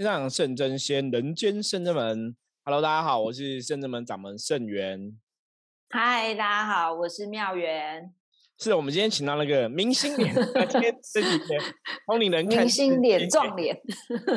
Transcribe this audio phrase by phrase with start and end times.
[0.00, 2.34] 天上圣真仙，人间圣真门。
[2.64, 5.20] Hello，大家好，我是圣真门掌门圣元。
[5.90, 8.10] 嗨，大家好，我是妙元。
[8.58, 10.34] 是我们今天请到那个明星脸，
[10.70, 11.60] 今天这几天
[12.06, 13.78] 同龄人明星脸撞脸，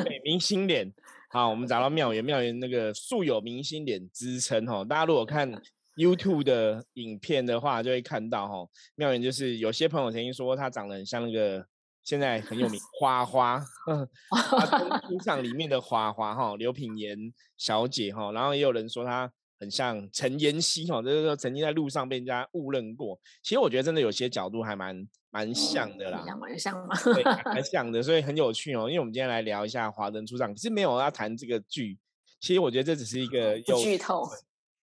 [0.04, 0.92] 对，明星脸。
[1.30, 4.84] 好，我们找到妙元，妙元那个素有明星脸之称哈。
[4.84, 5.50] 大家如果看
[5.96, 11.66] YouTube 的影片的话，就会看到哈，妙元就是有些朋友曾经说他长得很像那个。
[12.04, 13.64] 现在很有名， 花花，
[15.08, 17.18] 出场里面的花花哈，刘品言
[17.56, 23.18] 小姐哈，然后也有人说她很像陈妍希哈，就是说曾经在路上被人家误认过。
[23.42, 26.94] 其实我觉得真的有些角度还蛮蛮像的啦，蛮像吗？
[27.02, 28.88] 对， 蛮像的，所以很有趣哦。
[28.88, 31.98] 因为我们今天来聊一下《华灯初上》，可是没有要谈这个剧。
[32.40, 34.28] 其实我觉得这只是一个有剧透，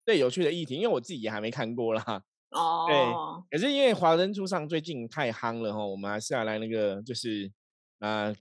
[0.04, 2.24] 对有趣的议题，因为我自己也还没看过啦。
[2.52, 7.50] 哦，对，可是因为华灯初上最近太夯了哈，我们还是要来那个，就是
[8.00, 8.34] 啊，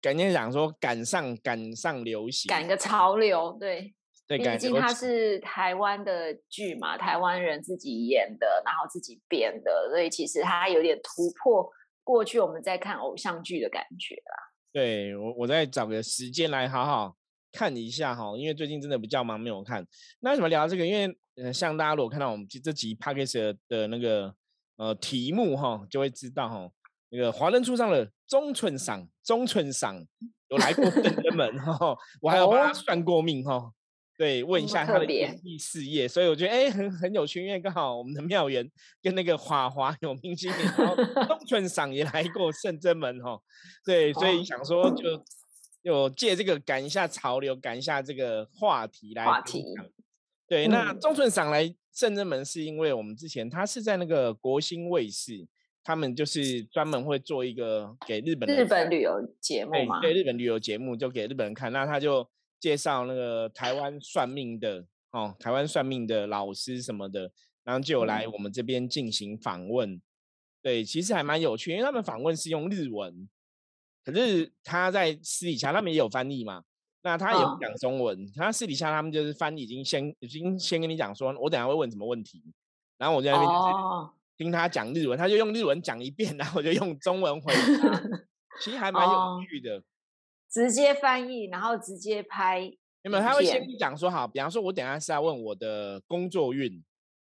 [0.00, 3.94] 赶紧讲说赶上赶上流行，赶个潮流，对，
[4.26, 11.70] 对，毕竟它是台湾的剧嘛，台湾人自己演的，然后自己编的，所以其实它有点突破
[12.02, 14.48] 过去我们在看偶像剧的感觉啦。
[14.72, 17.16] 对我，我再找个时间来好好
[17.52, 19.86] 看一下哈，因为最近真的比较忙，没有看。
[20.20, 20.86] 那为什么聊这个？
[20.86, 24.34] 因为呃，像大家如果看到我们这集 p a c k a g e 的那个
[24.76, 26.68] 呃题目哈，就会知道哈，
[27.10, 30.04] 那个华灯初上的中村赏，中村赏
[30.48, 33.72] 有来过圣人门哈，我还有帮他算过命哈，
[34.16, 38.68] 对，问一下他的演艺事业，所以我觉得哎很很有趣，因为刚好我们的庙员
[39.00, 43.40] 跟那个华华有明星，然后中村赏也来过圣真门哈，
[43.84, 45.04] 对，所以想说就
[45.88, 49.64] 就借这个赶一下潮流，赶一下这个话题来话题。
[50.46, 55.48] 对，那中村赏来圣真门是因为我们之前他是在那个国新卫视，
[55.82, 62.28] 他们就是专门会做一个给日本日本旅游节目嘛，对日本旅游节目就给日本人看，那他就
[62.60, 67.32] 介绍那个台湾算命的哦，台湾算命的老师什么的，
[67.64, 69.98] 然后就有来我们这边进行访问。
[70.60, 73.26] 对，其实还蛮有趣，因为他们访问是用日文，
[74.04, 76.62] 可是他在私底下他们也有翻译嘛。
[77.00, 82.42] 那他也不讲中文，他私底下他们就是翻译，已经先已经先跟你讲说，我等下会问什么问题，
[82.98, 83.48] 然后我在那边
[84.36, 88.02] 听他讲日文，他就用日文讲一遍，然后我就用中文回答，
[88.60, 89.82] 其实还蛮有趣的。
[90.50, 92.60] 直接翻译，然后直接拍，
[93.02, 93.22] 有没有？
[93.22, 96.82] 他会先讲说好，比方说我等下是要问我的工作运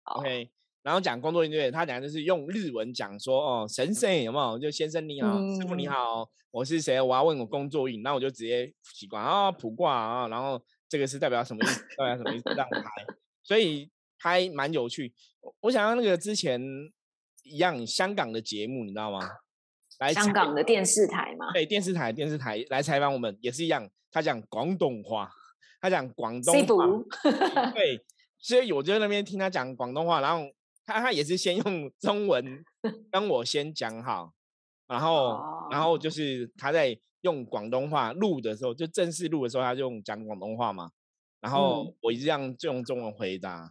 [0.04, 0.50] ，OK。
[0.88, 4.58] 然后讲工作对他讲就是用日文讲说哦，神神有没有？
[4.58, 6.98] 就先生你好，师傅你好，我是谁？
[6.98, 11.82] 我要问我工作运，那我就直接习惯啊，卜卦啊，然后这个是代表什么意思？
[11.98, 12.44] 代表什么意思？
[12.56, 12.90] 让 拍，
[13.42, 15.12] 所以拍蛮有趣。
[15.60, 16.58] 我想要那个之前
[17.42, 19.20] 一样香港的节目，你知道吗？
[19.98, 21.52] 来香港的电视台嘛？
[21.52, 25.30] 对，电视台电视台来采访我们也是一样，他讲广东话，
[25.82, 28.02] 他讲广东话，对，
[28.38, 30.46] 所以我就在那边听他讲广东话，然后。
[30.88, 32.64] 他他也是先用中文
[33.12, 34.32] 跟我先讲好，
[34.86, 35.38] 然后
[35.70, 40.90] 然后就是他在用广东话录的时候，就正式录的时候，他就用讲广东话嘛，
[41.40, 43.68] 然后我一样就用中文回答，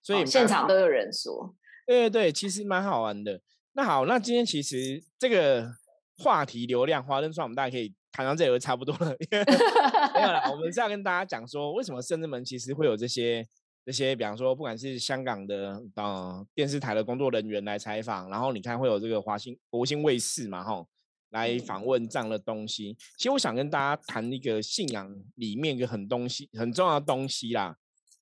[0.00, 1.56] 所以现场都有人说，
[1.88, 3.40] 对对对，其实蛮好玩的。
[3.72, 5.74] 那好，那今天其实这个
[6.18, 9.16] 话题流量华灯算，我们大家可以谈到这里就差不多了，
[10.14, 10.52] 没有了。
[10.52, 13.44] 我们是要跟大家讲说，为什么圣智门其实会有这些。
[13.84, 20.88] 这些，比方说，不管是香港的呃电视台的工作人员来采访，然后你看会有这个华星国星卫视嘛，吼，
[21.30, 22.96] 来访问这样的东西。
[23.18, 27.76] 其实我想跟大家谈一个信仰里面一个很东西很重要的东西啦，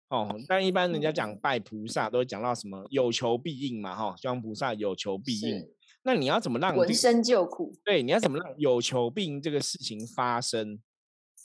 [0.09, 5.65] 哦，但一般人家讲拜菩萨都会讲到什么有求必应嘛，哈，希望菩萨有求必应。
[6.03, 7.73] 那你要怎么让闻声救苦？
[7.85, 10.81] 对，你要怎么让有求必应这个事情发生？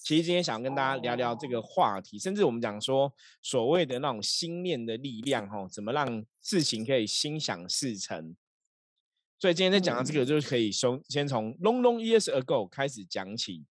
[0.07, 8.33] 其实今天想跟大家聊聊这个话题，甚至我们讲说所谓的那种心念的力量，哈，怎么让事情可以心想事成。
[9.37, 13.65] 所以今天在讲到这个，就可以从先从 long long years ago 开始讲起。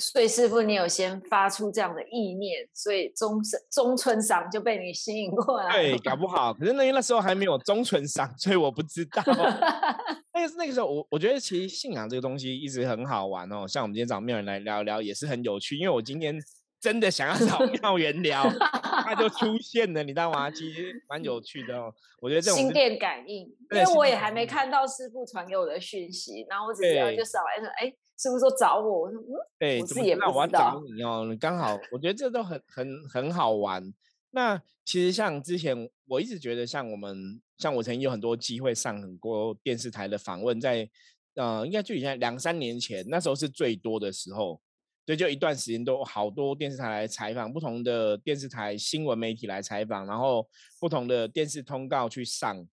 [0.00, 3.40] 所以师傅，你有先发出这样的意念，所以中
[3.70, 5.72] 中村赏就被你吸引过来。
[5.72, 9.22] 对，搞不好，可是那那时候还没有中村赏，所以我不知道。
[10.34, 13.68] 那个那个时候，我我觉得其实信仰这个东西一直很好玩哦。
[13.68, 15.76] 像我们今天找妙人来聊一聊，也是很有趣。
[15.76, 16.38] 因为我今天
[16.82, 18.42] 真的想要找 妙人聊，
[19.06, 20.50] 他就出现了，你知道吗？
[20.50, 21.94] 其实蛮有趣的哦。
[22.20, 27.86] 我觉得这种心电感应，因为我也还没看到师傅传给我的讯息，然后我只知道就扫来说，哎，
[28.18, 29.30] 师傅说找我，我说嗯，
[29.60, 30.32] 对，我自己也不知道。
[30.34, 33.94] 我要找你哦，你刚好，我觉得这都很很很好玩。
[34.32, 40.90] 那其实像之前我一直觉得，像我们像我曾经有很多机会上很多电视台的访问，在
[41.36, 44.60] 呃，应该就以前两三年前，那时候是最多的时候。
[45.04, 50.48] 对，就一段时间都好多电视台来采访，不同的电视台新闻媒体来采访，然后
[50.80, 52.66] 不同的电视通告去上。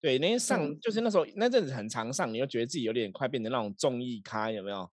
[0.00, 4.90] 对，那些上就是那时候那阵子很常上，你又觉得自己有点快变成那种综艺咖，有没有？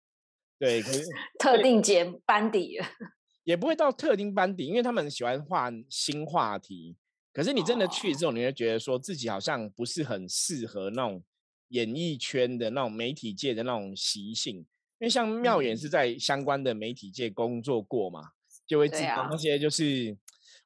[0.59, 1.03] 对，可是
[1.39, 2.79] 特定节班底
[3.43, 6.95] 也不会到特定班底，因为他们喜欢换新话题。
[7.33, 11.23] 可是你真的去之后，你会觉得说自己好像不是很适合那种
[11.69, 14.65] 演艺圈的那种媒体界的那种习性，
[15.01, 18.21] 因为像妙远是在相关的媒体界工作过嘛，
[18.65, 20.15] 就会知道那些就是。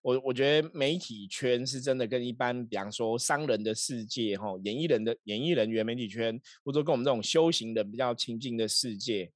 [0.02, 9.32] 我我觉得媒体圈是真的跟一般，比方说商人的世界，哈，演艺人的演艺人员媒体圈，或者说跟我们这种修行的比较亲近的世界，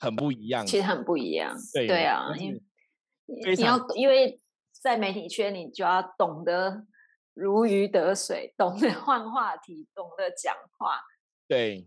[0.00, 0.66] 很不一样。
[0.66, 1.56] 其实很不一样。
[1.72, 2.60] 对对啊，因为
[3.54, 4.40] 你要因为
[4.72, 6.84] 在媒体圈，你就要懂得
[7.32, 11.02] 如鱼得水，懂得换话题，懂得讲话。
[11.46, 11.86] 对，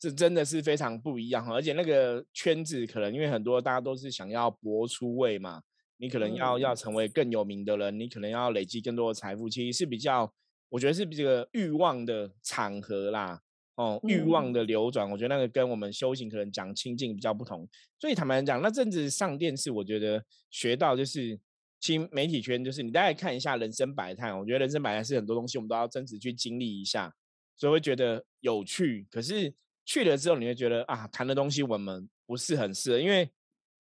[0.00, 1.54] 这真的是非常不一样哈。
[1.54, 5.62] 而且那个圈子，可能因为很多大家都是想要博出位嘛。
[6.02, 10.32] 你可能要要成为更有名的人，你可能要累积更多的财富，其实是比较，
[10.70, 13.38] 我觉得是这个欲望的场合啦，
[13.74, 17.68] 哦，欲望的流转，我觉得那个跟我们修行可能讲清净比较不同。
[17.98, 21.38] 所以坦白讲，那阵子上电视，我觉得学到就是，
[21.78, 27.14] 其实媒体圈就是你大概看一下人生百态，我觉得人生百态是很多东西我们都要真实去经历一下，
[27.58, 29.06] 所以会觉得有趣。
[29.10, 29.52] 可是
[29.90, 33.28] 去了之后，你会觉得啊，谈的东西我们不是很适合，因为。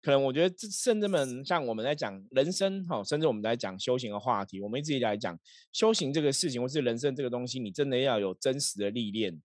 [0.02, 5.36] 可能我觉得，甚至们像我们在讲人生哈，甚至我们在讲修行的话题，我们一直来讲
[5.72, 9.42] 修行这个事情，或是人生这个东西，你真的要有真实的历练。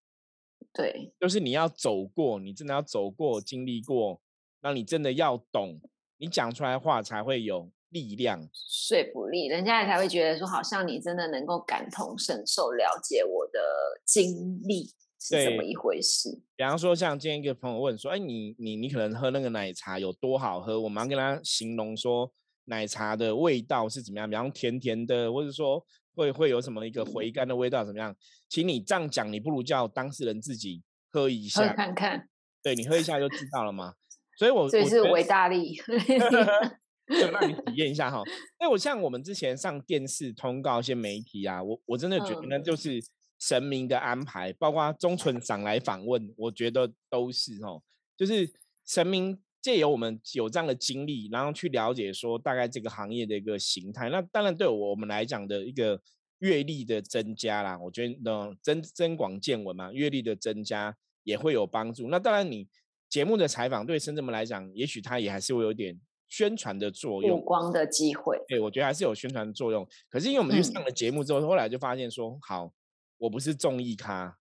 [0.71, 4.21] 对，就是你要走过，你真的要走过、经历过，
[4.61, 5.81] 那你真的要懂，
[6.17, 13.59] 你讲出来话才会有力量、说服力，人家也才会觉得说，好像你真的能够感同身受，了解我的
[14.05, 14.93] 经历。
[15.23, 16.41] 是怎么一回事？
[16.55, 22.33] 比方说，像今天一个朋友问说：“哎，你你你可能喝那个奶茶有多好喝？”我马上跟他形容说，
[22.65, 25.85] 奶茶的味道是怎么样，比方甜甜的，或者说
[26.15, 28.15] 会会有什么一个回甘的味道怎么样？
[28.49, 30.81] 请你这样讲，你不如叫当事人自己
[31.11, 32.27] 喝一下看看。
[32.63, 33.93] 对你喝一下就知道了嘛。
[34.39, 38.23] 所以，我这是维大力，就让你体验一下哈。
[38.59, 42.99] 因为我像我们之前上电视通告一些媒体啊，我我真的觉得那就是。
[43.41, 47.81] 神明的安排，包括中村长来访问，我觉得都是哦，
[48.15, 48.47] 就是
[48.85, 54.09] 神明借由我们有这样的经历，然后去了解说大概这个行业的一个形态。
[54.09, 55.99] 那当然对我们来讲的一个
[56.37, 62.09] 阅历的增加啦，我觉得呢增增广见闻嘛，阅历的增加也会有帮助。
[62.09, 62.67] 那当然你
[63.09, 65.99] 节目的采访对深圳们来讲，也许它也还是会有点
[66.29, 68.39] 宣传的作用，曝光的机会。
[68.47, 69.87] 对，我觉得还是有宣传的作用。
[70.11, 72.71] 可是因为我们去上了节目之后，后来就发现说好。
[73.21, 74.35] 我不是综艺咖，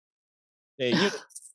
[0.78, 1.06] 对，因为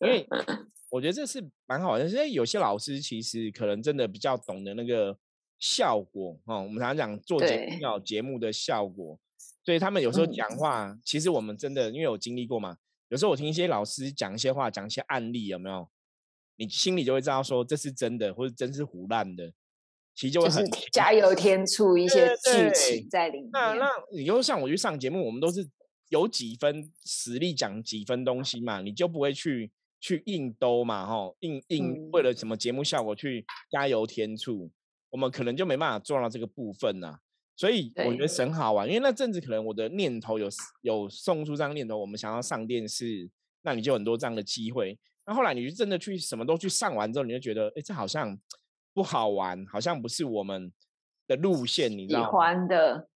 [0.01, 0.29] 因为
[0.93, 5.17] 我觉得这是蛮好的，因为有些老师其实可能真的比较懂得那个
[5.59, 6.63] 效果哦。
[6.63, 9.19] 我们常常讲做节目要节目的效果，
[9.65, 12.77] 所以他们有时候讲话，其实我们真的因为有经历过嘛。
[13.09, 15.89] 有时候我听一些老师讲一些话，讲一些案例，有没有？
[16.57, 19.51] 你心里就会知道说这是真的，或者真是胡乱的，
[20.15, 20.63] 其实就会很
[20.93, 23.49] 加油添醋一些剧情在里面。
[23.51, 25.67] 那那你就像我去上节目，我们都是。
[26.11, 29.71] 有几分实力讲几分东西嘛，你就不会去
[30.01, 34.71] 去硬兜嘛，吼，硬硬为了什么节目效果去加油添醋，
[35.11, 37.19] 我们可能就没办法做到这个部分呐。
[37.57, 40.49] 所以我觉得很好玩，因为那阵子可能我的念头有
[40.83, 43.31] 有送出这样念头，我们想要上电视，
[43.63, 44.99] 那你就很多这样的机会。
[45.25, 48.37] 那后来你就真的去什么都去上完之后，你就觉得，哎，这好像
[48.93, 50.73] 不好玩，好像不是我们
[51.29, 52.27] 的路线，你知道吗？
[52.27, 53.09] 喜欢的，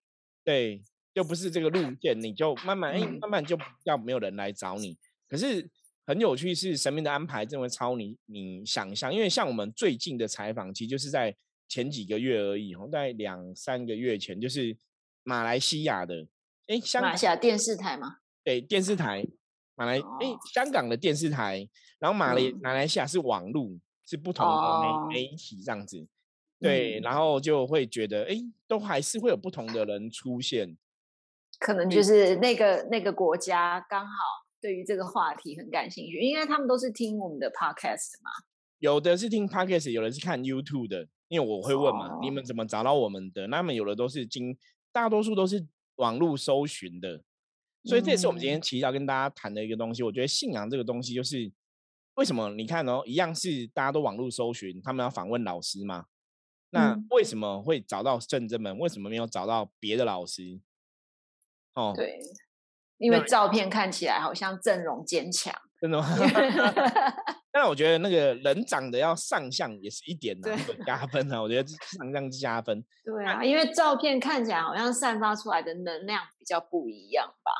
[0.45, 0.83] 对。
[1.19, 4.97] 就不是这个路线，你就慢慢哎，慢慢就要没有人来找你。
[5.29, 5.69] 可是
[6.07, 9.13] 很有趣，是神明的安排，这么超你你想象。
[9.13, 14.77] 因为像我们最近的采访，其实就是在前几个月而已，大概两三个月前，就是
[15.25, 16.25] 马来西亚的
[16.69, 18.19] 哎，马来西亚电视台吗？
[18.45, 19.27] 对，电视台，
[19.75, 26.07] 马来哎，香港的电视台，然后马来马来西亚是网路，是不同的媒媒体这样子。
[26.61, 28.37] 对，然后就会觉得哎，
[28.69, 30.77] 都还是会有不同的人出现。
[31.59, 34.13] 可能就是那个那个国家刚好
[34.61, 38.31] 对于这个话题很感兴趣，因为他们都是听我们的 podcast 嘛。
[38.79, 41.09] 有的是听 podcast，有的是看 YouTube 的。
[41.29, 43.49] 因为我会问嘛，你们怎么找到我们的？
[43.49, 44.57] 那么有的都是经，
[44.91, 47.23] 大多数都是网络搜寻的。
[47.85, 50.03] 所以这也是我们今天其实要跟大家谈的一个东西。
[50.03, 51.53] 我觉得信仰这个东西，就是
[52.15, 56.07] 为什么你看哦，一样是大家都网络搜寻，他们要访问老师嘛？
[56.71, 58.79] 那为什么会找到圣真门？
[58.79, 60.59] 为什么没有找到别的老师？
[61.97, 62.19] 对，
[62.99, 66.07] 因为照片看起来好像阵容坚强，真的吗？
[67.51, 70.57] 但我觉得那个人长得要上相也是一点的
[70.87, 72.85] 加分啊，我觉得上相加分。
[73.05, 77.51] 对啊，因为照片看起来好像散发出来的能量比较不一样吧。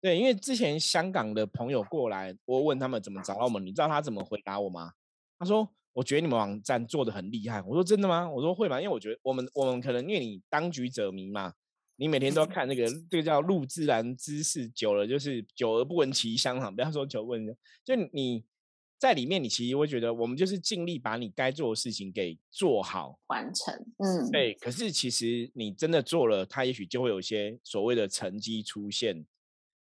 [0.00, 4.92] 对，因为之前香港的朋友过来，我问他们怎么找到我们，你知道他怎么回答我吗？
[5.38, 11.52] 他说：“我觉得你们网站做的很厉害。”我说：“真的吗？”我说：“会吗？”因为我觉得我们我们可能因为你当局者迷嘛。
[11.96, 16.70] 你每天都要看那个，这个叫入自然知识，久了就是久而不闻其香哈。
[16.70, 17.46] 不要说久闻，
[17.84, 18.44] 就你
[18.98, 23.74] 在里面，你其实会觉得我们就是尽力把你该做的事情给做好完成。
[23.98, 24.54] 嗯，对。
[24.54, 29.24] 可是其实你真的做了，它也许就会有一些所谓的成绩出现。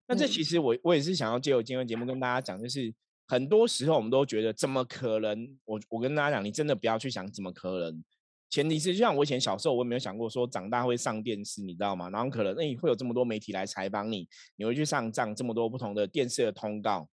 [0.06, 2.92] 那这其实我我也是想要借由今天节目跟大家讲，就是
[3.28, 5.58] 很多时候我们都觉得怎么可能？
[5.64, 8.04] 我我跟大家讲，你真的不要去想怎么可能。
[8.52, 12.10] 前提是，就像我以前小时候，我也没有想过说长大会上电视，你知道吗？
[12.10, 17.08] 然后可能哎会有这么多媒体来采访你，你会去上这样这么多不同的电视的通告，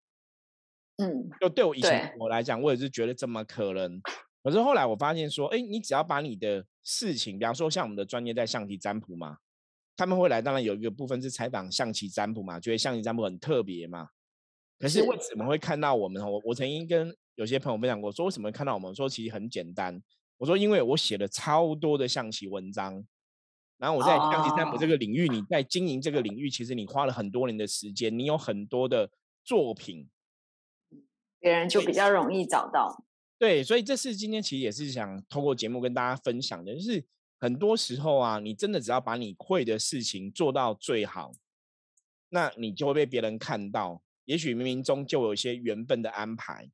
[0.98, 4.01] 嗯，就对我以前我来讲，我也是觉得怎么可能？
[4.43, 9.38] 可是后来我发现说，哎，你只要把你的事情，比方说像我们的专业在象棋占卜嘛，
[9.96, 14.10] 他们会来，当然有一个部分是采访象棋占卜嘛，觉得象棋占卜很特别嘛。
[14.77, 16.22] 可是为什么会看到我们？
[16.22, 18.93] 我我曾经跟有些朋友分享过，说为什么看到我们？
[18.93, 20.01] 说其实很简单。
[20.39, 23.05] 我说，因为我写了超多的象棋文章，
[23.77, 29.12] 然后我在象棋占卜这个领域，你在经营这个领域，其实你花了很多年的时间，你有很多的
[29.43, 30.10] 作品，
[31.39, 33.03] 别人就比较容易找到。
[33.38, 37.05] 对，所以这是今天其实也是想透过节目跟大家分享的，就是
[37.38, 41.34] 很多时候啊，你真的只要把你会的事情做到最好，
[42.29, 46.72] 那你就会被别人看到，也许冥冥中就有一些缘分的安排。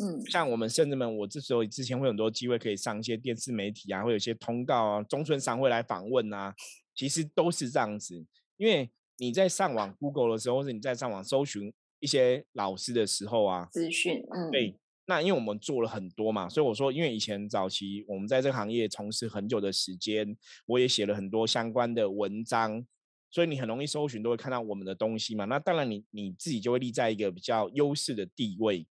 [0.00, 6.54] 嗯，像我们甚至们，我之所以之前会很多机会可以上一些电视媒体啊，会有一些通告啊，中村商会来访问啊，
[6.94, 8.24] 其实都是这样子。
[8.56, 14.78] 因为你在上网 Google 的时候，或者你在上网搜寻一些老师的时候啊，资讯，嗯，对。
[15.06, 20.36] 那因为我们做了很多嘛，所以我说，因为以前早期我们在这个行业从事很久的时间，
[20.66, 22.86] 我也写了很多相关的文章，
[23.30, 25.46] 所以你很容易搜寻都会看到我们的东西嘛。
[25.46, 28.86] 那当然，你你自己就会立在一个比较优势的地位。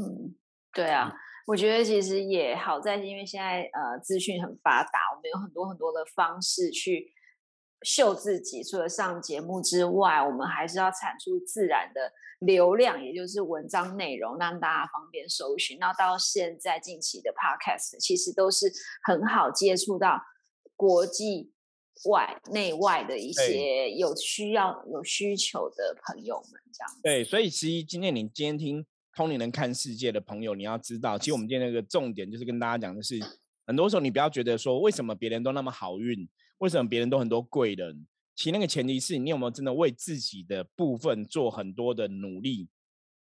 [0.00, 0.32] 嗯，
[0.72, 1.12] 对啊，
[1.44, 7.12] 我觉得其实也好在，因为现在呃资讯很发达，我们有很多很多的方式去
[7.82, 8.62] 秀自己。
[8.62, 15.78] 除了上节目之外，我们还是要产出自然的流量，也就是文章内容，让大家方便搜寻。
[15.80, 18.70] 那到现在近期的 Podcast，其实都是
[19.02, 20.22] 很好接触到
[20.76, 21.52] 国际
[22.08, 27.00] 外、内外的一些有需要、有需求的朋友们，这样。
[27.02, 28.86] 对，所以其实今天你今天听。
[29.18, 33.18] 通灵人看世界的朋友，你要知道，其实我们今天那个重点就是跟大家讲的是，
[33.66, 38.06] 很多时候你不要觉得说，为什么别人都那么好运，为什么别人都很多贵人，
[38.36, 42.68] 其实那个前提是你有没有真的为自己的部分做很多的努力。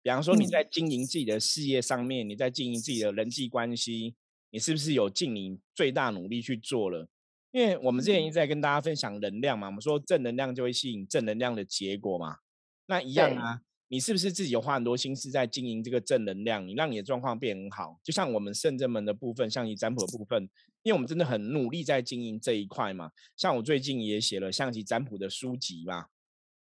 [0.03, 4.15] 比方说你在经营自己的事业上面，你在经营自己的人际关系，
[4.51, 7.09] 你是不是有尽你最大努力去做了？
[7.53, 12.37] 因为我们之前一直在跟大家分享能量嘛，我们说正能量就会吸引正能量的结果嘛，
[12.85, 13.63] 那一样啊。
[13.89, 16.67] 你是不是自己有花很多心思在经营这个正能量？
[16.67, 20.43] 你让你的状况变很好，就像我们圣正门的部分，像你占卜的部分，
[20.83, 23.13] 因为我们真的很努力在经营这一块嘛。
[23.37, 26.07] 像我最近也写了象棋占卜的书籍嘛。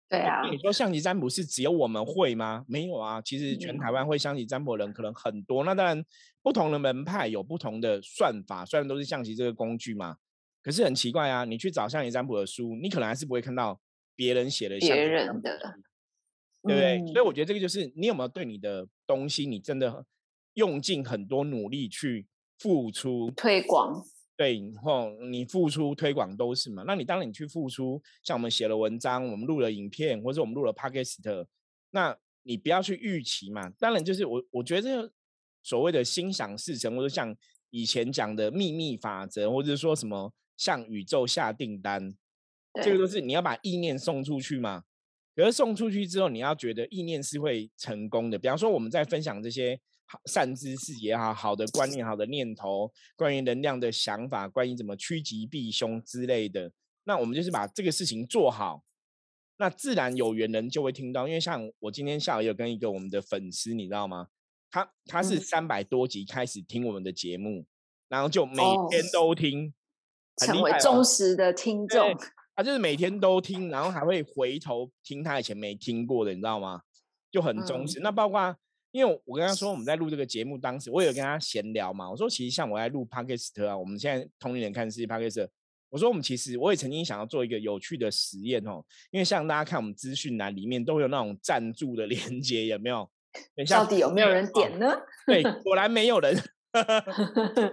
[0.08, 0.48] 对啊。
[0.50, 2.64] 你说象棋占卜是只有我们会吗？
[2.66, 5.64] 没有啊，其实全台湾会象棋占卜的人可能很多。
[5.64, 6.04] 那当然，
[6.42, 10.16] 不同的门派有不同的算法，虽然都是象棋这个工具嘛，
[10.60, 13.80] 可是很奇怪啊，你去找象棋占卜的书，你可能还是不会看到
[14.16, 15.78] 别人写的别人的。
[16.62, 17.12] 对不对？
[17.12, 20.04] 所以我觉得这个就是你有没有对你的东西，你真的
[20.54, 22.26] 用尽很多努力去
[22.58, 24.04] 付出推广。
[24.34, 26.82] 对，然后你付出推广都是嘛。
[26.86, 31.46] 那你当然你去付出，像我们写了文章，我们录了影片，或者我们录了 podcast，
[31.90, 33.70] 那你不要去预期嘛。
[33.78, 35.12] 当然就是我我觉得
[35.62, 37.36] 所谓的心想事成，或者像
[37.70, 42.14] 以前讲的秘密法则，或者说什么向宇宙下订单，
[42.82, 44.84] 这个都是你要把意念送出去嘛。
[45.34, 48.38] 可是送出去之后，你要觉得意念是会成功的。
[48.38, 49.80] 比方说，我们在分享这些
[50.26, 56.70] 善知识也好，好的观念、好的念头，关于能量的想法，关于怎么趋吉避凶之类的，
[57.04, 58.84] 那我们就是把这个事情做好，
[59.56, 61.26] 那自然有缘人就会听到。
[61.26, 64.28] 因为像我今天下午有跟一个我们的粉丝，你知道吗？
[64.70, 67.64] 他他是三百多集开始听我们的节目，
[68.08, 68.56] 然后就每
[68.90, 69.72] 天都听，
[70.36, 72.14] 成为忠实的听众。
[72.54, 76.80] 他就是每天都听，然后还会回头听他以前没听过的，你知道吗？
[77.30, 77.98] 就很忠实。
[78.00, 78.54] 那包括，
[78.90, 82.10] 因为我跟他说我们在录这个节目，当时我有跟他闲聊嘛。
[82.10, 85.48] 我说其实像我在录 podcast 啊，我们现在同龄人看世界 podcast，
[85.88, 88.84] 我说我们其实我也曾经想要做一个有趣的实验哦。
[89.10, 93.10] 因为像大家看我们资讯栏里面都有那种赞助的 连接，有没有？
[93.54, 94.94] 等一下到底有没有人点呢？
[95.26, 96.36] 对，果然没有人，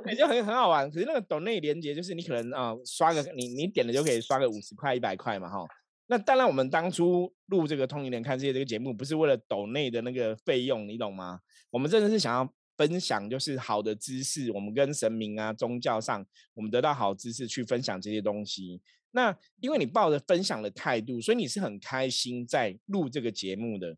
[0.08, 0.90] 也 就很很好玩。
[0.92, 5.66] 可是那个抖内连接就是你可能啊刷个你你点了就可以刷个五十块一百块嘛哈。
[6.08, 11.40] 那当然我们当初录这个通灵人看世界这个节目不是为了抖内的那个费用，你懂吗？
[11.70, 16.26] 我们真的是想要分享就是好的知识，我们跟神明啊宗教上
[16.56, 18.82] 我们得到好知识去分享这些东西。
[19.12, 23.96] 那因为你抱着分享的态度，所以你是很开心在录这个节目的。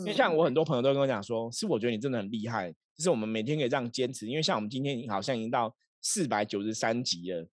[0.00, 4.26] 因为像我很多朋友都跟我讲说，是我觉得你真的很厉害，就是我们每天可以这样坚持。
[4.26, 7.48] 因为像我们今天好像已经到四百九十三集了，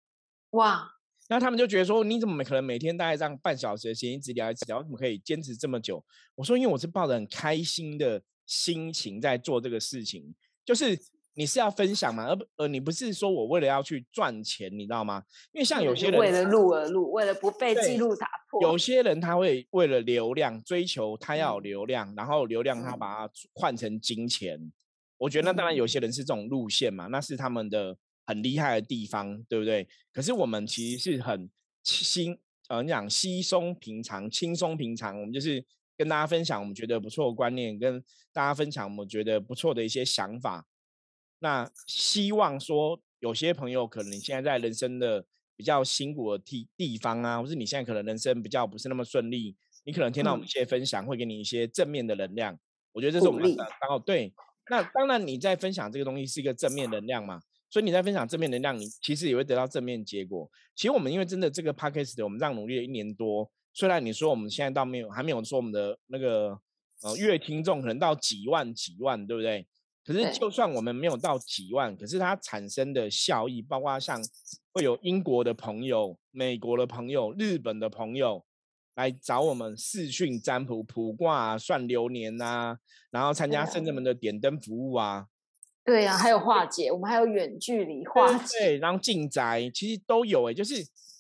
[0.51, 0.91] 哇！
[1.29, 6.05] 那他们就觉得说，你怎么可能每天大概这样半小时的时间一直聊一直聊，怎么可以坚持这么久？
[6.35, 10.35] 我说，因为我是抱着很开心的心情在做这个事情，
[10.65, 10.99] 就是。
[11.37, 12.27] 你是要分享嘛？
[12.29, 15.23] 而不呃，你不是说我为了要去赚钱，你知道吗？
[15.53, 18.63] 因为像有些人为了录而录，为了不被记录打破。
[18.63, 24.73] 有些人他会为了流量追求，他要流量，然后流量他把它换成金钱。
[25.19, 29.89] 我觉得那当然有些人是这种路线嘛，那是他们的很厉害的地方，对不对？
[30.13, 31.51] 可是我们其实是很
[31.83, 32.39] 轻
[32.69, 35.65] 呃你讲稀松平常、轻松平常，我们就是
[35.97, 38.01] 跟大家分享我们觉得不错的观念，跟
[38.33, 40.65] 大家分享我们觉得不错的一些想法。
[41.45, 45.23] 那希望说，有些朋友可能你现在在人生的
[45.55, 52.59] 比较辛苦的地地方啊，或是你现在可能人生比较不是那么顺利，你可能听到我们一些分享，会给你一些正面的能量。
[52.93, 53.63] 我觉得这是我们的。
[53.63, 54.33] 然后对，
[54.71, 60.51] 那当然你在分享这个东西是一个正面能量嘛，所以你在分享正面能量，你其实也会得到正面结果。
[60.75, 66.59] 其实我们因为真的这个 p a c k a g e 我们这样努力了一年多，虽然你说我们现在到没有还没有说我们的那个
[67.03, 69.67] 呃月听众可能到几万几万，对不对？
[70.07, 74.21] 可是，就算我们没有到几万，可是它产生的效益，包括像
[74.75, 78.45] 会有英国的朋友、美国的朋友、日本的朋友
[78.97, 82.77] 来找我们视讯占卜、卜卦、算流年呐，
[83.11, 85.29] 然后参加圣人们的点灯服务啊。
[85.83, 90.53] 对呀，还有化解，我们还有远距离化解，对，然后进宅，其实都有哎。
[90.53, 90.75] 就是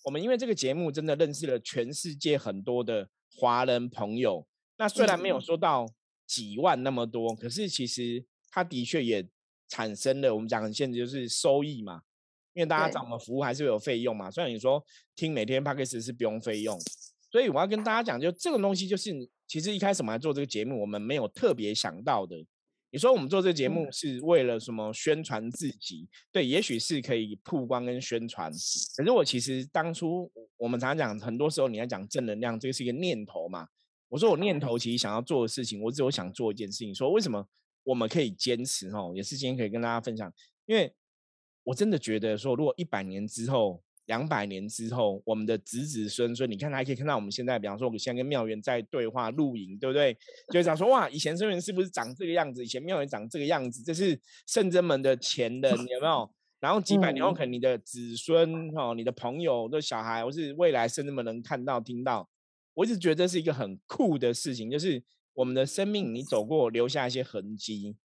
[0.04, 4.46] 我们因为这个节目，真的认识了全世界很多的华人朋友。
[4.76, 5.88] 那虽然没有说到
[6.26, 8.26] 几万那么多，可是其实。
[8.54, 9.26] 它的确也
[9.68, 12.02] 产生了我们讲很现实，就是收益嘛。
[12.52, 14.30] 因为大家找我们服务还是有费用嘛。
[14.30, 14.80] 虽然你说
[15.16, 16.80] 听每天 p a c k a g e 是不用费用，
[17.32, 19.10] 所以我要跟大家讲，就这个东西，就是
[19.48, 22.36] 其实一开始我们来做这个节目，我们没有特别想到的。
[22.92, 24.92] 你说我们做这个节目是为了什么？
[24.92, 26.08] 宣传自己？
[26.30, 28.52] 对，也许是可以曝光跟宣传。
[28.96, 33.66] 可是我其实当初我们常常讲，很多时候你要讲正能量，这个是一个念头嘛。
[34.08, 37.44] 我说我念头其实想要做的事情，我只有想做一件事情，说为什么？
[37.84, 40.32] 我们可以坚持哦，也是今天可以跟大家分享，
[40.66, 40.92] 因为
[41.62, 50.14] 我真的觉得说，如果一百年之后、两百年之后，我们的子子孙孙，你看还可以看到我们现在，比方说我们现在跟妙元在对话、录影，对不对？
[50.50, 52.62] 就讲说哇，以前圣人是不是长这个样子？
[52.62, 56.30] 以前妙元长这个样子，这是圣真门的前人，有没有？
[56.60, 62.28] 然后几百年后，可能你的子孙哦，你的朋友的小孩，或是未来圣真们能看到、听到，
[62.74, 65.02] 我一直觉得这是一个很酷的事情，就是。
[65.34, 67.96] 我们的生命，你走过，留下一些痕迹，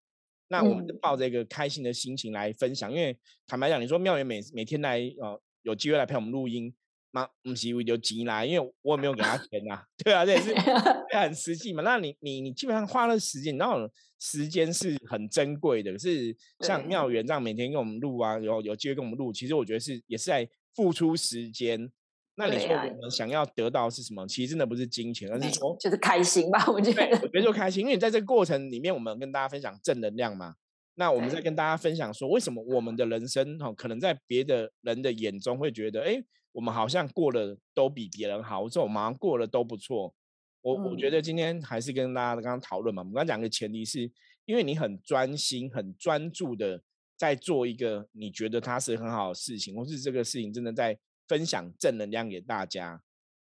[0.50, 2.92] 那我们就抱着一个开心的心情来分享。
[2.92, 6.74] 因为坦白讲，你说妙元每每天来，呃，有机会来陪我们录音，
[7.12, 10.54] 妈，不是为有急啦，因为我也没有给他钱呐， 对啊，这也是
[11.16, 11.84] 很实际嘛。
[11.84, 13.90] 那你你你基本上花了时间，然后
[14.20, 15.92] 时间是很珍贵的。
[15.92, 21.92] 可是像妙元这样每天跟我们录啊，然后有机会跟我们录，其实我觉得是也是在付出时间。
[22.40, 24.26] 那你说我们想要得到是什么？
[24.26, 26.66] 其实真的不是金钱，而是说就是开心吧。
[26.72, 30.56] 我觉得，我觉得就 开心，因为在这个过程里面，我们跟大家分享正能量嘛。
[30.96, 36.24] 那我们在跟大家分享说，为什么我们的人生哈，可能在别的人的眼中会觉得，哎，
[36.54, 40.16] 我们好像过得都比别人好，或者我们好像过得都不错。
[40.62, 43.02] 我我觉得今天还是跟大家刚刚讨论嘛。
[43.02, 44.10] 我们刚刚讲的前提是
[44.46, 46.82] 因为你很专心、很专注的
[47.18, 50.98] 在做一个你觉得它是很好的事情，或是这个事情真的在。
[51.30, 53.02] 分享正能量给大家，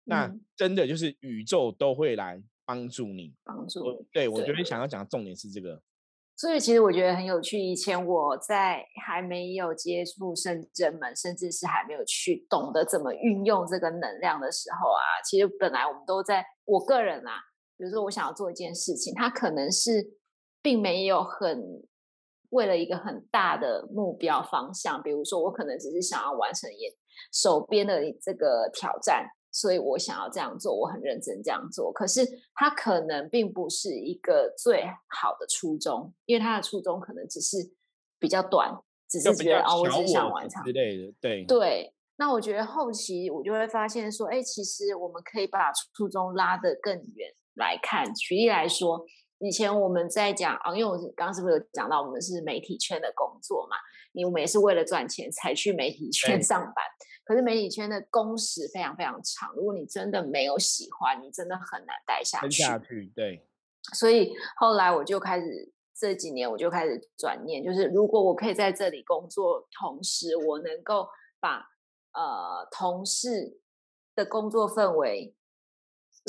[0.05, 3.33] 那真的就是宇宙都会来帮助你。
[3.43, 5.81] 帮助，对我觉得想要讲的重点是这个。
[6.37, 7.59] 所以其实我觉得很有趣。
[7.59, 17.33] 以前我在还没有接触圣真门，甚至是还没有去懂得怎么运用这个能量的时候啊，其实本来我们都在我个人啊，
[17.77, 20.03] 比如说我想要做一件事情，它可能是
[20.61, 21.83] 并没有很
[22.49, 27.00] 为了一个很大的目标方向，比如说我可能只是想要完成一。
[27.31, 31.91] 手边的这个挑战，所以我想要这样做，我很认真这样做。
[31.91, 37.57] 可是他可能并不是一个最好的初衷，因为他的初衷可能只是
[38.19, 38.73] 比较短，
[39.09, 41.13] 只是觉得哦，我只想完成之类的。
[41.19, 48.13] 对对，那我觉得后期我就会发现说，哎，其实我们可以把初衷拉得更远来看。
[48.13, 49.05] 举例来说，
[49.39, 53.75] 以前我们在讲啊，因为我刚刚是不是有讲到我们是媒体圈的工作嘛？
[54.13, 56.85] 你我们也是为了赚钱才去媒体圈上班。
[57.23, 62.51] 可是媒体圈的工时非常非常长，如果你真的没有喜欢，你真的很难待下去。
[62.51, 63.47] 下去，对。
[63.93, 71.07] 所以后来我就开始这几年我就开始转念，就是如果我可以在这里工作，同时我能够
[71.39, 71.59] 把
[72.13, 73.59] 呃同事
[74.15, 75.33] 的工作氛围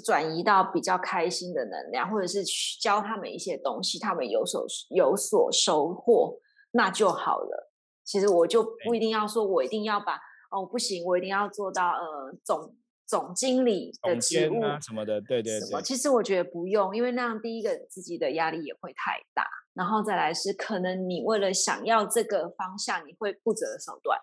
[0.05, 6.38] 转移到比较开心的能量，或者是去教他们一些东西，他们有所有所收获，
[6.71, 7.71] 那就好了。
[8.04, 12.76] 其实我就不一定要说，我一定要把哦不行，我一定要做到呃总。
[13.04, 15.82] 总经理的职务什么的，对对对。
[15.82, 24.18] 其实我觉得不用，因为那样第一个自己的压力也会太大，然后再来是可能你为了想要这个方向，你会不择手段。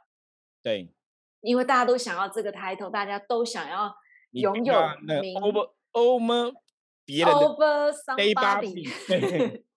[0.63, 0.91] 对，
[1.41, 3.93] 因为大家都想要这个 title，大家都想要
[4.31, 4.73] 拥有
[5.21, 6.53] 名 over over
[7.05, 9.61] 别人的 over somebody，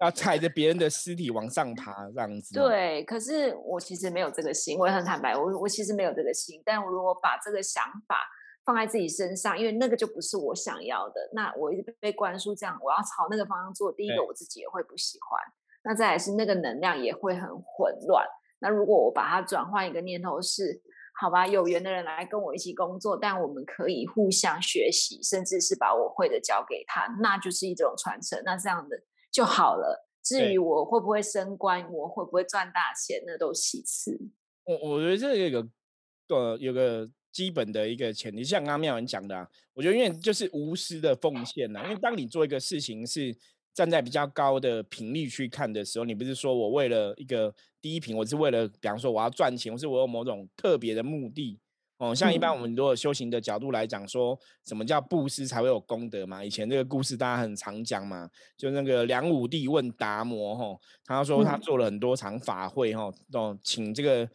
[0.00, 2.54] 要踩着别人的尸体往上爬这样子。
[2.54, 8.16] 对，可是我其实没有这个心，我也很坦白，我我其实没有这个心，但我如果把这个想法。
[8.62, 11.14] 放在自己身上，因为那个就不是我想要的。
[11.32, 13.90] 那我一直被灌输这样，我要朝那个方向做。
[13.90, 15.40] 第一个，我自己也会不喜欢。
[15.82, 18.24] 那再来是那个能量也会很混乱。
[18.60, 20.82] 那如果我把它转换一个念头是，
[21.18, 28.40] 好吧，有缘的人来跟我一起工作，但我们可以互相学习，甚至是把我会的交给他，那就是一种传承。
[28.44, 28.96] 那这样的
[29.30, 30.06] 就好了。
[30.22, 34.18] 至于我会不会升官，我会不会赚大钱，那都其次。
[34.64, 35.68] 我我觉得这有个
[36.28, 37.08] 呃有个。
[37.32, 41.80] 基本的一个前提，像刚刚妙文讲的，啊，我觉得因为就是无私的奉献呐。
[41.84, 43.32] 因为当你做一个事情是
[43.72, 51.56] 站在比较高的频率去看的时候，你不是说我为了一个第一品，我是为了比方说我要赚钱，或是我有某种特别的目的
[52.00, 52.12] 哦。
[52.12, 54.36] 像一般我们如果修行的角度来讲，说
[54.66, 56.44] 什么叫布施才会有功德嘛？
[56.44, 64.28] 以前这个故事大家很常讲嘛，就那个梁武帝问达摩吼，他说他做了很多场法会吼，哦，请这个。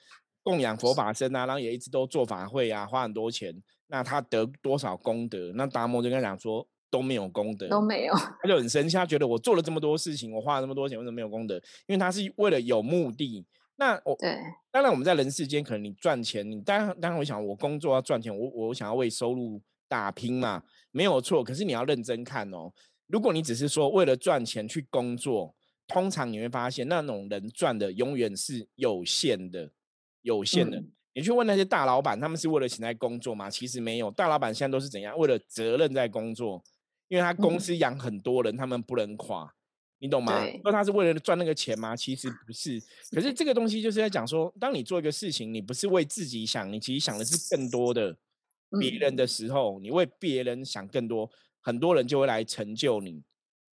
[0.47, 3.51] 供养佛法僧啊，然后也一直都做法会啊，花很多钱。
[3.88, 5.51] 那他得多少功德？
[5.56, 8.13] 那达摩就跟他讲说都没有功德，都没有。
[8.13, 11.56] 他就很生气，他觉得我做了这么多事情，我花了这么多钱，为什么没有功德？
[11.88, 13.43] 因为他是为了有目的。
[13.77, 14.38] 那我对，
[14.71, 21.43] 当然我们在人世间，可能你赚钱，你当然当然我想，我工作要赚钱，我我想要为收入打拼嘛，没有错。
[21.43, 22.71] 可是你要认真看哦，
[23.07, 25.55] 如果你只是说为了赚钱去工作，
[25.88, 29.71] 通常你会发现那种人赚的永远是有限的。
[30.21, 30.83] 有限的，
[31.13, 33.47] 你去问那些大老板，他们是为了钱在工作吗？
[33.47, 35.15] 其实没有，大老板现在都是怎样？
[35.15, 36.63] 为了责任在工作，
[37.09, 39.53] 因为他公司养很多人，他们不能垮，
[40.06, 40.46] 你懂吗？
[40.63, 41.96] 那他是为了赚那个钱吗？
[41.96, 42.80] 其实不是。
[43.12, 48.15] 可是这个东西就是在讲说，当你做一个事情，你不是为自己想，你其实想的是更多的
[48.80, 51.30] 别人的时候，你为别人想更多，
[51.62, 53.24] 很多人就会来成就你。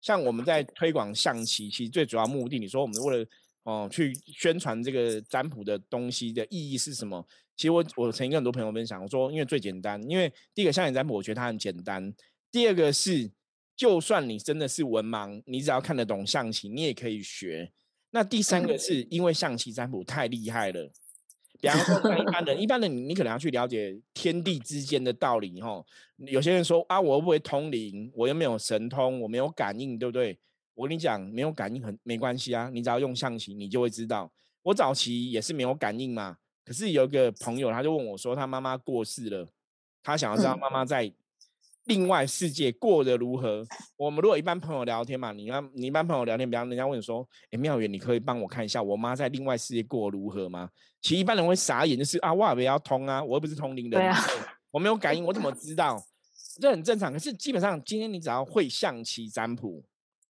[0.00, 3.26] 像我们在推广象棋，其实最主要目的，你说我们为了。
[3.64, 7.22] 哦，去宣传这个占卜的东西的意义是什么？
[7.54, 12.10] 其实我我曾经跟很多朋友分享，我说因为最简单，因为第一个象棋占卜，我觉得它很简单；
[12.50, 13.30] 第二个是，
[13.78, 17.70] 就算你真的是文盲，你只要看得懂象棋，你也可以学。
[18.10, 20.90] 那第三个是因为象棋占卜太厉害了，
[21.60, 25.86] 比方说一般人， 一般人你你可能要去了解天地之间的道理吼。
[26.16, 30.36] 有些人说啊，我不会通灵，我又没有神通，我没有感应，对不对？
[30.74, 34.32] 我跟你讲，没有感应很没关系啊，你只要用象棋，你就会知道。
[34.62, 39.48] 我早期也是没有感应嘛，可是有一个朋友，他就问我说，他妈妈过世了，
[40.02, 41.12] 他想要知道妈妈在
[41.88, 43.64] 另外世界过得如何。
[43.96, 50.68] 我们如果一般朋友聊天嘛，你看你一般朋友聊天，比方人家问说，哎，妙远，你可以帮我看一下我妈在另外世界过如何吗？
[51.02, 54.14] 其实一般人会傻眼，就是啊，我也要通啊，我又不是通灵人，
[54.70, 56.00] 我没有感应，我怎么知道？
[56.60, 57.12] 这很正常。
[57.12, 59.82] 可是基本上，今天你只要会象棋占卜。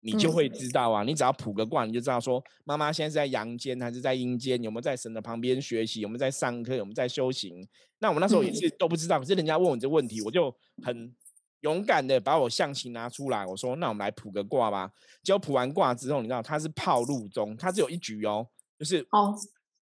[0.02, 7.68] 你就会知道啊，你只要卜个卦，你就知道说妈妈现在是在阳间还是在阴间，有没有在神的旁边学习，有没有在上课，有没有在修行。
[7.98, 10.50] 那我们那时候也是都不知道，可是人家问我这问题，我就
[10.82, 11.14] 很
[11.60, 14.90] 勇敢的把我象棋拿出来，我说那我们来卜个卦吧。
[15.22, 18.46] 结果卜完卦之后，你知道他是炮路中，他只有一局哦，
[18.78, 19.34] 就是哦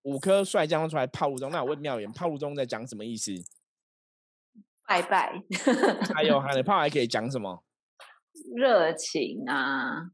[0.02, 1.50] 五颗帅将出来炮路中。
[1.50, 3.32] 那我问妙言，炮路中在讲什么意思？
[4.86, 5.40] 拜拜。
[6.14, 7.62] 还有还有炮还可以讲什么？
[8.56, 10.10] 热情啊，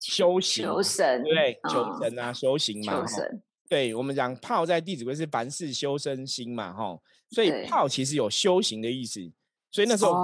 [0.00, 3.42] 修行、求神，对，求神啊，修行嘛，求神。
[3.68, 6.98] 对我们讲，炮在《弟子规》是凡事修身心嘛，哈，
[7.30, 9.20] 所以炮其实有修行的意思。
[9.70, 10.14] 所以那时候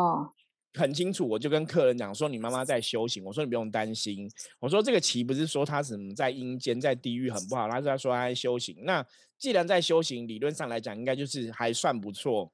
[0.75, 4.29] 很清楚，我就跟客人讲说：“你妈妈在修行。”我说：“你不用担心。”
[4.59, 8.77] 我说：“这个棋不是说他什么在阴间、在地狱很不好，他是在说他在修行。
[8.85, 9.05] 那
[9.39, 12.53] 既然在修行，理论上来讲，应该就是还算不错。”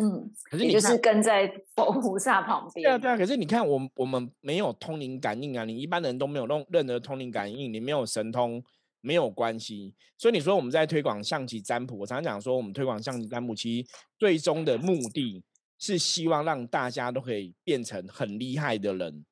[0.00, 2.84] 嗯，可是你就是跟在佛菩萨旁边。
[2.84, 3.16] 对啊，对啊。
[3.16, 8.62] 可是你看，我我们没有通灵感应啊，你一般人都没有弄任何通灵感应，你没有神通，
[9.00, 9.92] 没有关系。
[10.16, 15.42] 所以你说我们在推广象棋占卜，我常常讲说，我们推广象棋占卜，其实最终的目的
[15.78, 19.24] 是希望让大家都可以变成很厉害的人。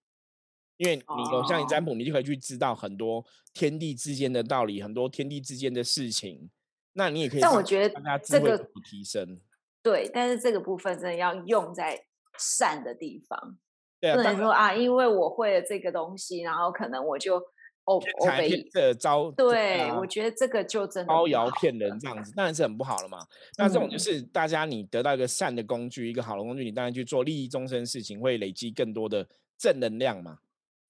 [0.79, 6.51] 因为你有像你占卜，你就可以去知道很多天地之间的道理，很多天地之间的事情。
[6.93, 9.41] 那你也可以，但我觉得这个提升。
[9.83, 12.07] 对，但是这个部分真的要用在
[12.39, 13.59] 善的地方，
[14.01, 17.43] 不能说啊，因为我会了这个东西，然后可能我就
[17.87, 19.31] 哦哦被这招。
[19.33, 23.27] 对，我觉得这个就真的招摇骗人这样子，当然是很不好了嘛。
[23.57, 30.39] 那这种就是大家你得到一个善的工具，一个好的工具，你当然去做利益终身事情，会累积更多的正能量嘛。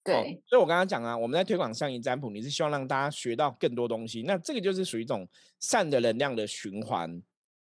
[0.03, 5.27] 对，所以我刚刚讲啊，我们在推广上一占卜，你是希望让大家学到更多东西，那这个就是属于一种
[5.59, 7.21] 善的能量的循环，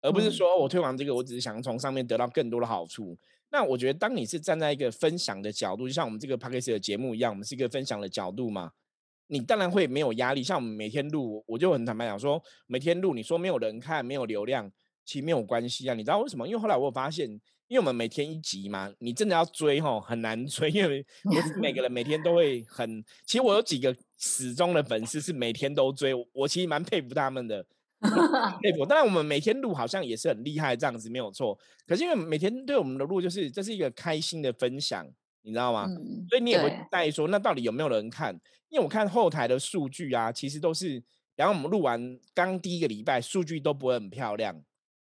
[0.01, 3.17] 而不是说我推广这个，我只是想从上面得到更多的好处。
[3.51, 8.71] 那我觉得，当你是站在一个分享的角度，就像我们这个 p a c k a g e 的节目一样，我们是一个分享的角度嘛，
[9.29, 10.43] 你当然会没有压力。
[10.43, 14.69] 像我们每天录，我就很坦白讲说，每天录，你说没有人看，没有流量，
[15.05, 15.93] 其实没有关系啊。
[15.93, 16.45] 你知道为什么？
[16.45, 17.39] 因为后来我发现。
[17.69, 22.99] 因为我们每天一集嘛，你真的要追吼很难追，因为 不是每个人每天都会很。
[23.27, 27.63] 其实我有几个始终的粉丝是每天都追，我其实蛮佩服他们的，
[28.59, 28.83] 佩服。
[28.87, 35.07] 当然我们每天录好像也是很厉害这样子没有错，可是因为每天对我们的录就是这是一个开心的分享，
[35.41, 35.88] 你知道吗？
[36.30, 38.34] 所以你也会在意说那到底有没有人看？
[38.69, 41.02] 因为我看后台的数据啊，其实都是，
[41.36, 44.62] 然后我们录完刚第一个礼拜数据都不会很漂亮。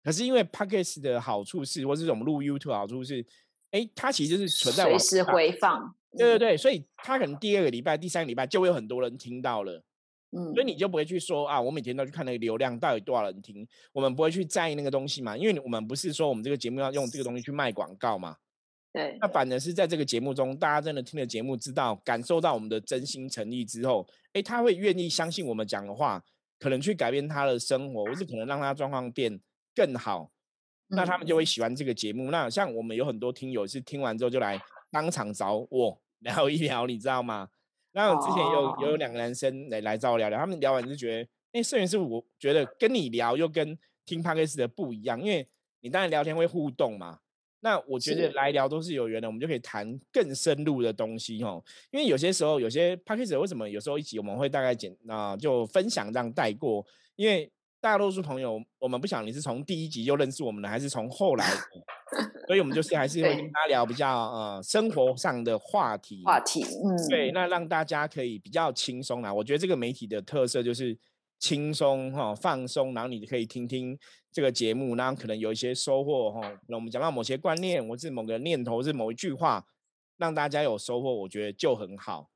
[0.02, 3.24] 可是因为 Podcast 的好处是，或是我们录 YouTube 好处是，
[3.70, 5.94] 哎，它其实是存在随时回放。
[6.16, 9.82] 对对对，所以它可能第二个礼拜、第三个礼拜就会有很多人听到了。
[10.30, 18.36] 嗯，所以你就不会去说啊，我每天都去看那个流量到底多少人听，我们不会去在意那个东西嘛，因为我们不是说我们这个节目要用这个东西去卖广告嘛。
[18.92, 19.16] 对。
[19.20, 26.22] 那反而是在这个节目中，大家真的听了节目，知道感受到我们的真心诚意之后，哎，他会愿意相信我们讲的话，
[26.58, 29.40] 可能去改变他的生活，或是可能让他状况变
[29.74, 30.30] 更好。
[30.88, 32.30] 那他们就会喜欢这个节目。
[32.30, 37.48] 那像我们有很多听友是听完之后就来当场找我聊一聊，你知道吗？
[37.92, 45.48] 那之前有有两个男生来来找我聊聊，他们聊完就觉得，哎，摄影师，我觉得跟你聊又跟听 podcast 的不一样，因为
[45.80, 47.18] 你当然聊天会互动嘛。
[47.62, 51.64] 那我觉得来聊都是有缘的，我们就可以谈更深入的东西哦。
[51.90, 56.84] 因为有些时候有些 podcast 为什么有时候一起我们会大概简啊就分享这样带过，
[57.16, 57.50] 因为。
[57.82, 61.56] 大多数朋友，我们不想你是从第一集就认识我们的，还是从后来的，
[62.46, 66.22] 所以我们就是还 是会跟他聊比较呃生活上的话题。
[66.24, 69.34] 话题，嗯，对，那让大家可以比较轻松啦。
[69.34, 70.96] 我觉得这个媒体的特色就是
[71.42, 73.98] 轻松哈，放松，然后你可以听听
[74.30, 76.60] 这个节目，然后可能有一些收获哈。
[76.68, 79.66] 那我们讲到某些观念，或是某个念头，是某一句话，
[80.18, 82.30] 让大家有收获，我觉得就很好。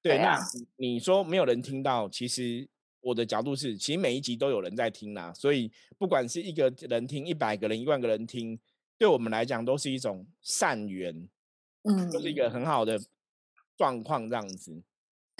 [0.00, 0.38] 对，那
[0.76, 2.68] 你说没有人听到，其实。
[3.02, 8.60] 我的角度是，其实每一集都有人在听啦，所以不管是一个人听、一百个人、一万个人听，
[8.98, 11.26] 对我们来讲都是一种善缘，
[11.84, 13.00] 嗯，就是一个很好的
[13.74, 14.82] 状况这样子。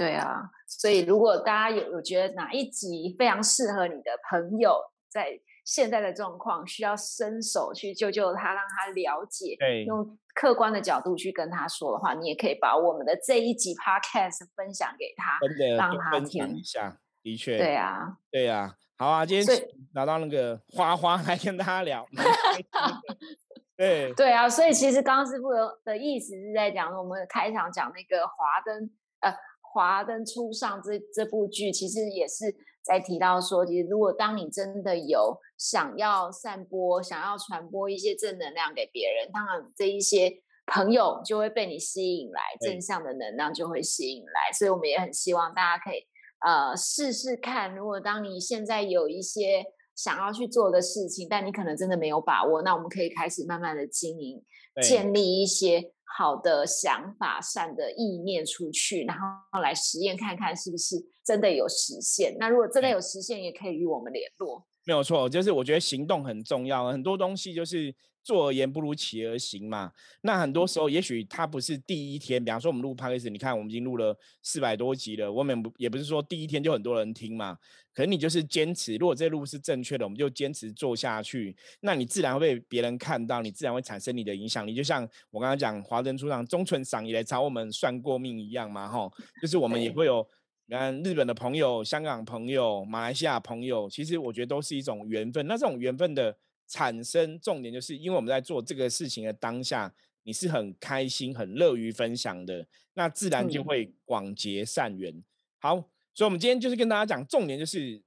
[0.01, 15.39] 对啊，所以如果大家有有觉得哪一集非常适合你的朋友，在现在的状况需要伸手去救救他，让他了解，用客观的角度去跟他说的话，你也可以把我们的这一集 podcast 分享给他，
[15.77, 16.97] 让他听一下。
[17.23, 17.37] 的。
[17.37, 22.07] 确，对啊，对啊，好啊，今天拿到那个花花来跟大家聊，
[23.77, 24.15] 对。
[24.15, 25.51] 对啊，所以其实刚刚师傅
[25.85, 29.31] 的意思是在讲，我们开场讲那个华灯呃
[29.73, 40.33] 华灯初上这这部剧，其实也是在提到说，其实如果当你真的有想要散播、想要传播一些正能量给别人，当然这一些
[40.67, 46.07] 朋友就会被你吸引来，正向的能量就会吸引来，所以我们也很希望大家可以。
[46.45, 47.75] 呃，试试看。
[47.77, 49.63] 如果当你现在有一些
[49.95, 54.43] 想要去做的事情，但你可能真的没有把握，那我们可以开始慢慢的经营，
[54.83, 59.17] 建立一些好的想法、善的意念出去，然
[59.53, 62.37] 后来实验看看是不是真的有实现。
[62.39, 64.67] 那如果真的有实现，也可以与我们联络。
[64.91, 67.95] 没有错，就是我觉得行动很重要，很多东西就是。
[68.23, 69.91] 做而言不如起而行嘛。
[70.21, 72.45] 那很多时候，也许它不是第一天。
[72.45, 75.33] 比方说，我们录 podcast，你看我们已经录了四百多集了。
[75.33, 77.57] 我们不也不是说第一天就很多人听嘛。
[77.95, 81.57] 可能你就是坚持，如果这路是正确的，我们就坚持做下去。
[81.81, 84.75] 那你自然会被别人看到，你自然会产生你的影响力。
[84.75, 89.11] 就像我刚刚讲，华灯初上，中村赏也来找我们算过命一样嘛，哈。
[89.41, 90.25] 就是我们也会有，
[90.71, 95.45] 你看日本的朋友、香港朋友、马来西亚朋友，其实我觉得都是一种缘分。
[95.49, 96.37] 那这种缘分的。
[96.73, 105.13] 产生重点，就是因为我们在做这个事情的当下，你是很开心、很乐于分享的，那自然就会广结善缘。
[105.59, 105.75] 好，
[106.15, 108.01] 所以我们今天就是跟大家讲，重点就是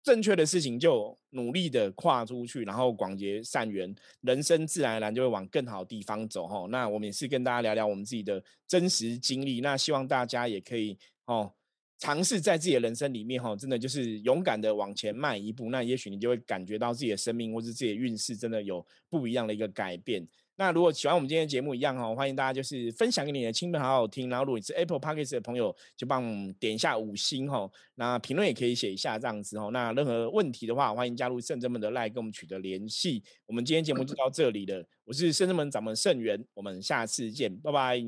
[0.00, 6.48] 正确的事情就努力的跨出去，然后广结善缘，人生自然而然就会往更好地方走。
[6.48, 11.52] 哈，那我们也是跟大家聊聊我们自己的真实经历，那希望大家也可以哦。
[11.98, 20.26] 尝试在自己的人生里面，哈，真的就是勇敢的往前迈一步，那也许你就会感觉到自己的生命或是自己的运势真的有不一样的一个改变。
[20.58, 24.30] 那如果喜欢我们今天的节目一样哈，欢迎大家就是分享给你的亲朋好友听。
[24.30, 27.70] 然后如果你是 Apple Podcast 的朋友，就帮我们点一下五星哈。
[27.94, 29.70] 那评论也可以写一下这样子哦。
[29.72, 33.22] 那任何问题的话，欢迎加入圣真门的 Line 跟我们取得联系。
[33.46, 38.02] 我们今天节目就到这里了，我是圣真门掌门圣元，我们下次见，拜拜，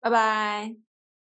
[0.00, 0.87] 拜拜。